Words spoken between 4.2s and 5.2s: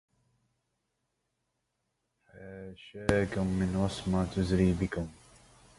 تزري بكم